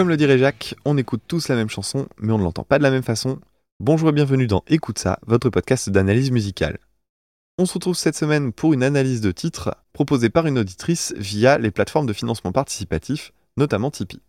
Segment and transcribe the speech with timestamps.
[0.00, 2.78] Comme le dirait Jacques, on écoute tous la même chanson, mais on ne l'entend pas
[2.78, 3.38] de la même façon.
[3.80, 6.78] Bonjour et bienvenue dans Écoute ça, votre podcast d'analyse musicale.
[7.58, 11.58] On se retrouve cette semaine pour une analyse de titres proposée par une auditrice via
[11.58, 14.22] les plateformes de financement participatif, notamment Tipeee.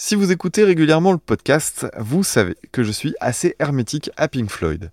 [0.00, 4.48] Si vous écoutez régulièrement le podcast, vous savez que je suis assez hermétique à Pink
[4.48, 4.92] Floyd.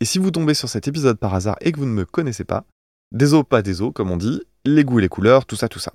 [0.00, 2.42] Et si vous tombez sur cet épisode par hasard et que vous ne me connaissez
[2.42, 2.64] pas,
[3.12, 5.68] des os pas des os comme on dit, les goûts et les couleurs, tout ça,
[5.68, 5.92] tout ça.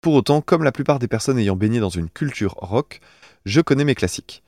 [0.00, 3.00] Pour autant, comme la plupart des personnes ayant baigné dans une culture rock,
[3.44, 4.42] je connais mes classiques.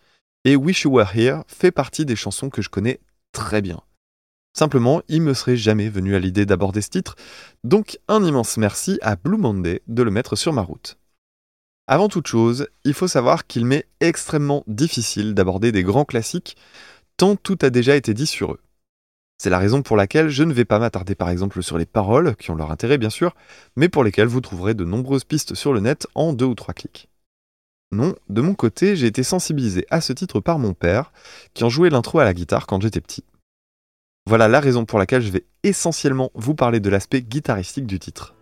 [0.44, 3.00] Et Wish You Were Here fait partie des chansons que je connais
[3.32, 3.82] très bien.
[4.54, 7.16] Simplement, il me serait jamais venu à l'idée d'aborder ce titre,
[7.64, 10.98] donc un immense merci à Blue Monday de le mettre sur ma route.
[11.86, 16.56] Avant toute chose, il faut savoir qu'il m'est extrêmement difficile d'aborder des grands classiques,
[17.16, 18.60] tant tout a déjà été dit sur eux.
[19.42, 22.36] C'est la raison pour laquelle je ne vais pas m'attarder par exemple sur les paroles,
[22.36, 23.34] qui ont leur intérêt bien sûr,
[23.74, 26.74] mais pour lesquelles vous trouverez de nombreuses pistes sur le net en deux ou trois
[26.74, 27.08] clics.
[27.90, 31.10] Non, de mon côté, j'ai été sensibilisé à ce titre par mon père,
[31.54, 33.24] qui en jouait l'intro à la guitare quand j'étais petit.
[34.28, 38.36] Voilà la raison pour laquelle je vais essentiellement vous parler de l'aspect guitaristique du titre.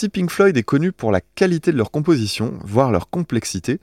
[0.00, 3.80] Si Pink Floyd est connu pour la qualité de leur composition, voire leur complexité,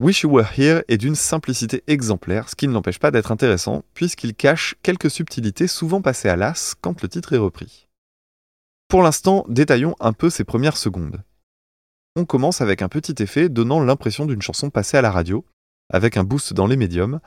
[0.00, 3.84] Wish You Were Here est d'une simplicité exemplaire, ce qui ne l'empêche pas d'être intéressant,
[3.94, 7.86] puisqu'il cache quelques subtilités souvent passées à l'as quand le titre est repris.
[8.88, 11.22] Pour l'instant, détaillons un peu ces premières secondes.
[12.16, 15.44] On commence avec un petit effet donnant l'impression d'une chanson passée à la radio,
[15.88, 17.20] avec un boost dans les médiums,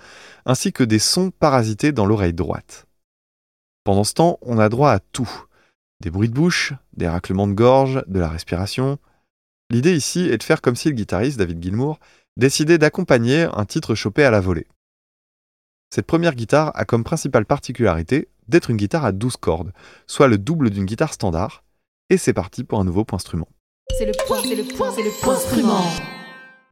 [0.45, 2.87] ainsi que des sons parasités dans l'oreille droite.
[3.85, 5.45] Pendant ce temps, on a droit à tout,
[6.01, 8.97] des bruits de bouche, des raclements de gorge, de la respiration.
[9.69, 11.99] L'idée ici est de faire comme si le guitariste David Gilmour
[12.37, 14.67] décidait d'accompagner un titre chopé à la volée.
[15.89, 19.73] Cette première guitare a comme principale particularité d'être une guitare à 12 cordes,
[20.05, 21.63] soit le double d'une guitare standard,
[22.09, 23.47] et c'est parti pour un nouveau point instrument.
[23.97, 25.83] C'est le point, c'est le point, c'est le point instrument.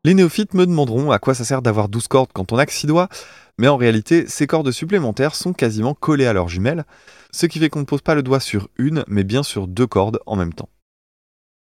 [0.06, 2.72] Les néophytes me demanderont à quoi ça sert d'avoir 12 cordes quand on a que
[2.72, 3.10] 6 doigts,
[3.58, 6.86] mais en réalité, ces cordes supplémentaires sont quasiment collées à leurs jumelles,
[7.32, 9.88] ce qui fait qu'on ne pose pas le doigt sur une, mais bien sur deux
[9.88, 10.70] cordes en même temps.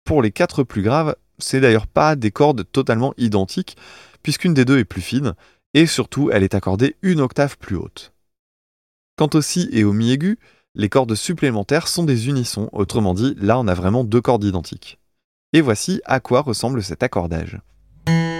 [0.04, 3.76] Pour les quatre plus graves, c'est d'ailleurs pas des cordes totalement identiques,
[4.22, 5.34] puisqu'une des deux est plus fine,
[5.74, 8.14] et surtout elle est accordée une octave plus haute.
[9.16, 10.38] Quant au si et au mi aigu,
[10.74, 14.98] les cordes supplémentaires sont des unissons, autrement dit, là on a vraiment deux cordes identiques.
[15.52, 17.60] Et voici à quoi ressemble cet accordage.
[18.06, 18.39] you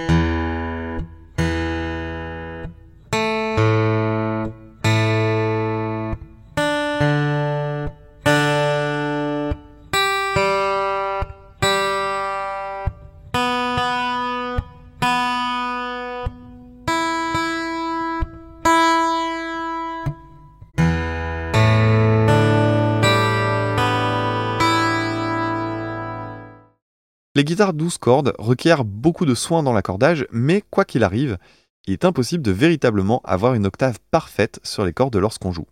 [27.41, 31.39] Les guitares 12 cordes requièrent beaucoup de soin dans l'accordage, mais quoi qu'il arrive,
[31.87, 35.65] il est impossible de véritablement avoir une octave parfaite sur les cordes lorsqu'on joue.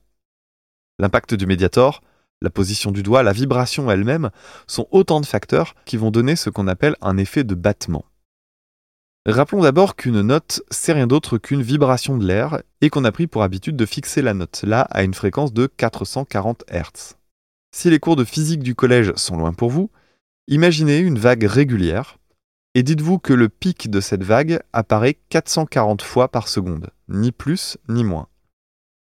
[0.98, 2.02] L'impact du médiator,
[2.42, 4.32] la position du doigt, la vibration elle-même
[4.66, 8.04] sont autant de facteurs qui vont donner ce qu'on appelle un effet de battement.
[9.28, 13.28] Rappelons d'abord qu'une note, c'est rien d'autre qu'une vibration de l'air et qu'on a pris
[13.28, 17.14] pour habitude de fixer la note là à une fréquence de 440 Hz.
[17.72, 19.92] Si les cours de physique du collège sont loin pour vous,
[20.52, 22.18] Imaginez une vague régulière
[22.74, 27.78] et dites-vous que le pic de cette vague apparaît 440 fois par seconde, ni plus
[27.88, 28.28] ni moins.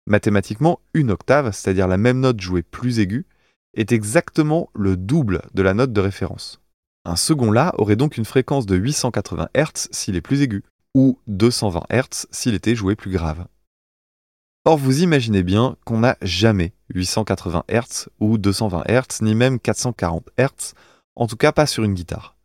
[0.06, 3.24] Mathématiquement, une octave, c'est-à-dire la même note jouée plus aiguë,
[3.72, 6.60] est exactement le double de la note de référence.
[7.06, 10.62] Un second La aurait donc une fréquence de 880 Hz s'il est plus aigu,
[10.94, 13.46] ou 220 Hz s'il était joué plus grave.
[14.66, 20.28] Or, vous imaginez bien qu'on n'a jamais 880 Hz ou 220 Hz, ni même 440
[20.38, 20.74] Hz
[21.16, 22.36] en tout cas pas sur une guitare.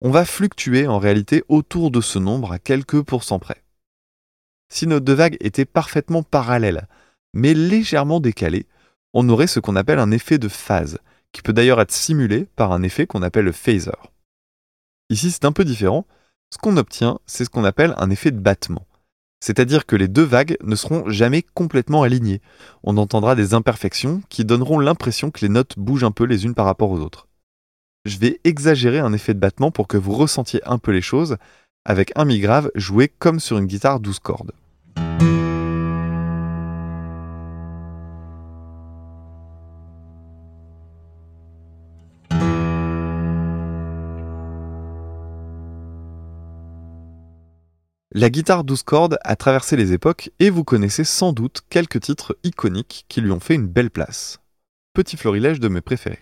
[0.00, 3.62] On va fluctuer en réalité autour de ce nombre à quelques pourcents près.
[4.68, 6.88] Si nos deux vagues étaient parfaitement parallèles,
[7.32, 8.66] mais légèrement décalées,
[9.14, 10.98] on aurait ce qu'on appelle un effet de phase,
[11.32, 13.90] qui peut d'ailleurs être simulé par un effet qu'on appelle le phaser.
[15.08, 16.06] Ici, c'est un peu différent.
[16.52, 18.86] Ce qu'on obtient, c'est ce qu'on appelle un effet de battement.
[19.40, 22.40] C'est-à-dire que les deux vagues ne seront jamais complètement alignées.
[22.82, 26.54] On entendra des imperfections qui donneront l'impression que les notes bougent un peu les unes
[26.54, 27.25] par rapport aux autres.
[28.06, 31.38] Je vais exagérer un effet de battement pour que vous ressentiez un peu les choses
[31.84, 34.52] avec un mi grave joué comme sur une guitare 12 cordes.
[48.12, 52.38] La guitare 12 cordes a traversé les époques et vous connaissez sans doute quelques titres
[52.44, 54.38] iconiques qui lui ont fait une belle place.
[54.94, 56.20] Petit florilège de mes préférés.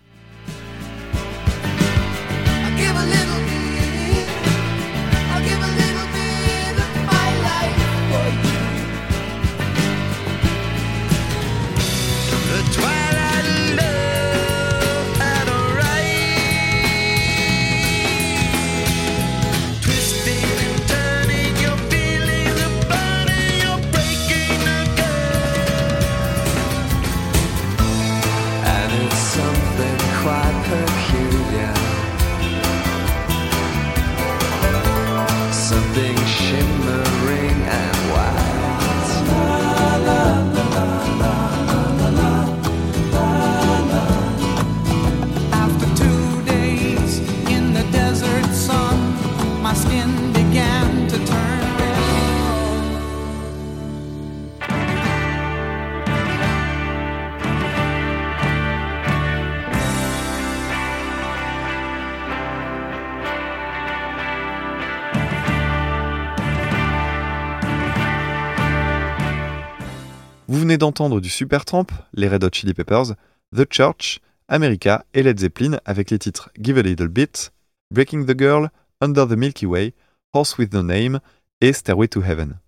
[70.85, 73.15] D'entendre du Supertramp, les Red Hot Chili Peppers,
[73.57, 77.53] The Church, America et Led Zeppelin avec les titres Give a Little Bit,
[77.91, 78.69] Breaking the Girl,
[79.01, 79.95] Under the Milky Way,
[80.35, 81.21] Horse with No Name
[81.63, 82.59] et Stairway to Heaven.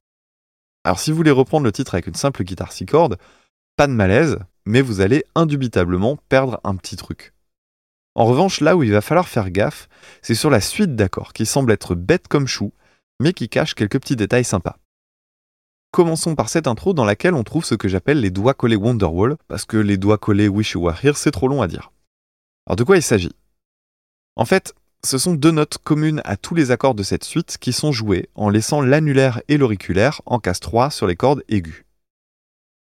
[0.84, 3.18] Alors si vous voulez reprendre le titre avec une simple guitare 6 cordes,
[3.76, 7.34] pas de malaise, mais vous allez indubitablement perdre un petit truc.
[8.14, 9.90] En revanche, là où il va falloir faire gaffe,
[10.22, 12.72] c'est sur la suite d'accords qui semble être bête comme chou,
[13.20, 14.78] mais qui cache quelques petits détails sympas.
[15.96, 19.38] Commençons par cette intro dans laquelle on trouve ce que j'appelle les doigts collés Wonderwall,
[19.48, 21.90] parce que les doigts collés Wish You Were c'est trop long à dire.
[22.66, 23.32] Alors de quoi il s'agit?
[24.34, 27.72] En fait, ce sont deux notes communes à tous les accords de cette suite qui
[27.72, 31.84] sont jouées en laissant l'annulaire et l'auriculaire en casse 3 sur les cordes aiguës.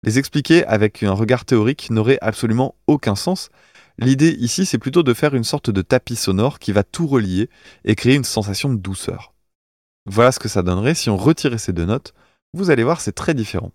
[0.04, 3.50] Les expliquer avec un regard théorique n'aurait absolument aucun sens.
[3.98, 7.50] L'idée ici, c'est plutôt de faire une sorte de tapis sonore qui va tout relier
[7.84, 9.34] et créer une sensation de douceur.
[10.06, 12.14] Voilà ce que ça donnerait si on retirait ces deux notes
[12.54, 13.72] vous allez voir, c'est très différent.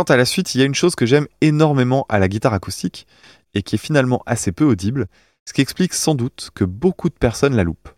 [0.00, 2.54] Quant à la suite, il y a une chose que j'aime énormément à la guitare
[2.54, 3.06] acoustique,
[3.52, 5.08] et qui est finalement assez peu audible,
[5.46, 7.90] ce qui explique sans doute que beaucoup de personnes la loupent.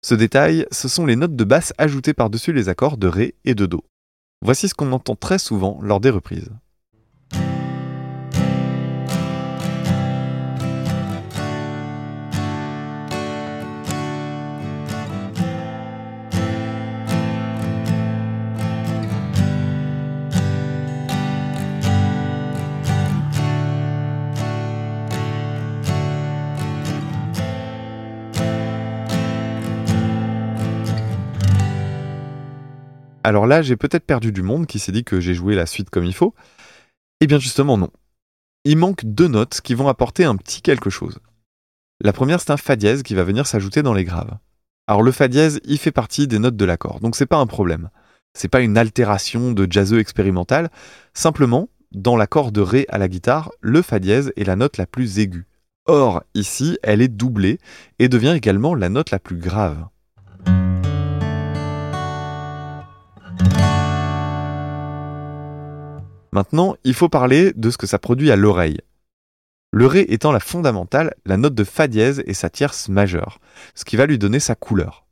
[0.00, 3.56] Ce détail, ce sont les notes de basse ajoutées par-dessus les accords de Ré et
[3.56, 3.82] de Do.
[4.42, 6.52] Voici ce qu'on entend très souvent lors des reprises.
[33.24, 35.88] Alors là, j'ai peut-être perdu du monde qui s'est dit que j'ai joué la suite
[35.88, 36.34] comme il faut.
[37.20, 37.90] Eh bien justement non.
[38.64, 41.18] Il manque deux notes qui vont apporter un petit quelque chose.
[42.02, 44.36] La première, c'est un fa dièse qui va venir s'ajouter dans les graves.
[44.86, 47.46] Alors le fa dièse, il fait partie des notes de l'accord, donc c'est pas un
[47.46, 47.88] problème.
[48.34, 50.70] C'est pas une altération de jazzeux expérimental,
[51.14, 54.86] simplement, dans l'accord de ré à la guitare, le fa dièse est la note la
[54.86, 55.46] plus aiguë.
[55.86, 57.58] Or, ici, elle est doublée
[57.98, 59.86] et devient également la note la plus grave.
[66.34, 68.80] Maintenant, il faut parler de ce que ça produit à l'oreille.
[69.70, 73.38] Le Ré étant la fondamentale, la note de Fa dièse est sa tierce majeure,
[73.76, 75.06] ce qui va lui donner sa couleur.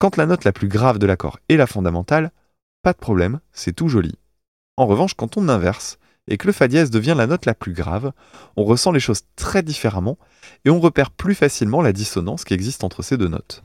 [0.00, 2.32] Quand la note la plus grave de l'accord est la fondamentale,
[2.82, 4.18] pas de problème, c'est tout joli.
[4.76, 7.72] En revanche, quand on inverse et que le fa dièse devient la note la plus
[7.72, 8.10] grave,
[8.56, 10.18] on ressent les choses très différemment
[10.64, 13.62] et on repère plus facilement la dissonance qui existe entre ces deux notes.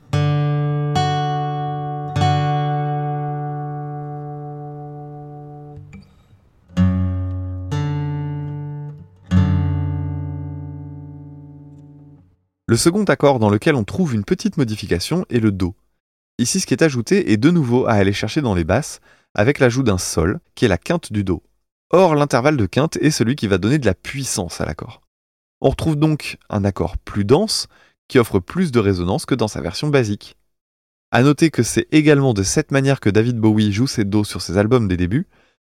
[12.68, 15.74] Le second accord dans lequel on trouve une petite modification est le Do.
[16.38, 19.00] Ici, ce qui est ajouté est de nouveau à aller chercher dans les basses,
[19.34, 21.42] avec l'ajout d'un Sol, qui est la quinte du Do.
[21.88, 25.00] Or, l'intervalle de quinte est celui qui va donner de la puissance à l'accord.
[25.62, 27.68] On retrouve donc un accord plus dense,
[28.06, 30.36] qui offre plus de résonance que dans sa version basique.
[31.10, 34.42] A noter que c'est également de cette manière que David Bowie joue ses Do sur
[34.42, 35.26] ses albums des débuts,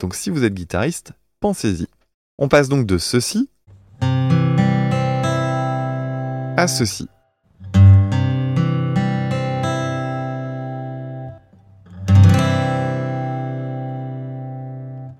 [0.01, 1.87] donc si vous êtes guitariste, pensez-y.
[2.37, 3.49] On passe donc de ceci
[6.61, 7.07] à ceci.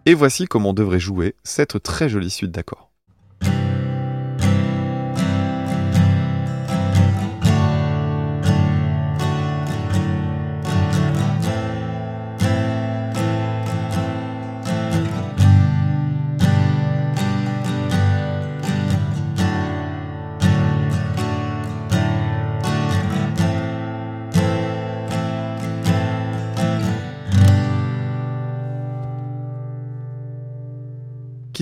[0.06, 2.91] Et voici comment on devrait jouer cette très jolie suite d'accords.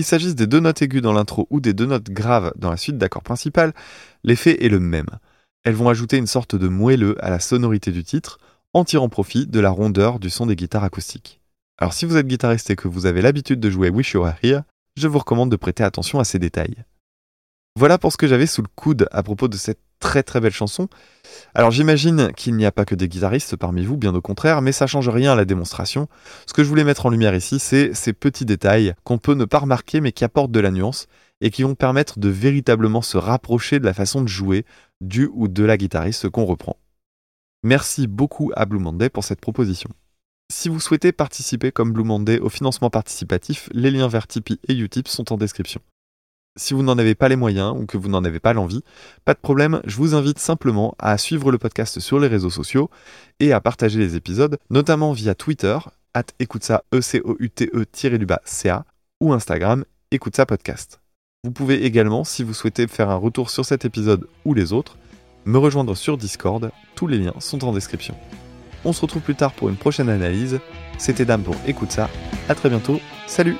[0.00, 2.78] Qu'il s'agisse des deux notes aiguës dans l'intro ou des deux notes graves dans la
[2.78, 3.74] suite d'accords principales,
[4.24, 5.10] l'effet est le même.
[5.62, 8.38] Elles vont ajouter une sorte de moelleux à la sonorité du titre,
[8.72, 11.42] en tirant profit de la rondeur du son des guitares acoustiques.
[11.76, 14.32] Alors si vous êtes guitariste et que vous avez l'habitude de jouer Wish You Were
[14.42, 14.62] Here,
[14.96, 16.82] je vous recommande de prêter attention à ces détails.
[17.76, 20.52] Voilà pour ce que j'avais sous le coude à propos de cette très très belle
[20.52, 20.88] chanson.
[21.54, 24.72] Alors j'imagine qu'il n'y a pas que des guitaristes parmi vous, bien au contraire, mais
[24.72, 26.08] ça change rien à la démonstration.
[26.46, 29.44] Ce que je voulais mettre en lumière ici, c'est ces petits détails qu'on peut ne
[29.44, 31.06] pas remarquer mais qui apportent de la nuance
[31.40, 34.64] et qui vont permettre de véritablement se rapprocher de la façon de jouer
[35.00, 36.76] du ou de la guitariste qu'on reprend.
[37.62, 39.90] Merci beaucoup à Blue Monday pour cette proposition.
[40.50, 44.74] Si vous souhaitez participer comme Blue Monday au financement participatif, les liens vers Tipeee et
[44.74, 45.80] Utip sont en description.
[46.56, 48.82] Si vous n'en avez pas les moyens ou que vous n'en avez pas l'envie,
[49.24, 52.90] pas de problème, je vous invite simplement à suivre le podcast sur les réseaux sociaux
[53.38, 55.78] et à partager les épisodes, notamment via Twitter,
[56.12, 58.84] at écoute ça, e c o u t e du bas ca
[59.20, 60.40] ou Instagram, écoute.
[61.44, 64.98] Vous pouvez également, si vous souhaitez faire un retour sur cet épisode ou les autres,
[65.44, 68.14] me rejoindre sur Discord, tous les liens sont en description.
[68.84, 70.58] On se retrouve plus tard pour une prochaine analyse.
[70.98, 72.10] C'était Dame pour Écoute ça,
[72.48, 73.56] à très bientôt, salut